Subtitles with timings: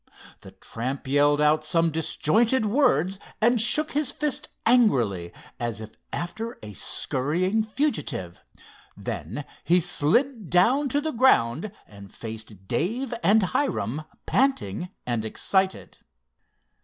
[0.39, 6.57] The tramp yelled out some disjointed words, and shook his fist angrily, as if after
[6.63, 8.41] a scurrying fugitive.
[8.97, 15.99] Then he slid down to the ground and faced Dave and Hiram, panting and excited.